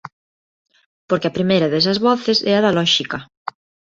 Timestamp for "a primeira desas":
1.29-2.01